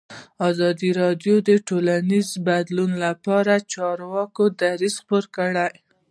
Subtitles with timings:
[0.49, 5.67] ازادي راډیو د ټولنیز بدلون لپاره د چارواکو دریځ خپور کړی.